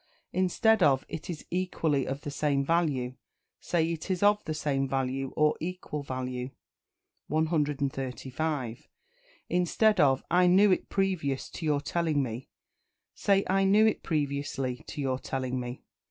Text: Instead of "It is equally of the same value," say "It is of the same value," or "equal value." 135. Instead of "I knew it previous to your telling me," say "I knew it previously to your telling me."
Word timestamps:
Instead 0.33 0.81
of 0.81 1.05
"It 1.07 1.29
is 1.29 1.45
equally 1.51 2.07
of 2.07 2.21
the 2.21 2.31
same 2.31 2.65
value," 2.65 3.13
say 3.59 3.87
"It 3.91 4.09
is 4.09 4.23
of 4.23 4.43
the 4.45 4.53
same 4.55 4.87
value," 4.87 5.31
or 5.37 5.55
"equal 5.59 6.01
value." 6.01 6.49
135. 7.27 8.89
Instead 9.47 9.99
of 9.99 10.23
"I 10.31 10.47
knew 10.47 10.71
it 10.71 10.89
previous 10.89 11.51
to 11.51 11.67
your 11.67 11.81
telling 11.81 12.23
me," 12.23 12.49
say 13.13 13.43
"I 13.47 13.63
knew 13.63 13.85
it 13.85 14.01
previously 14.01 14.77
to 14.87 14.99
your 15.01 15.19
telling 15.19 15.59
me." 15.59 15.83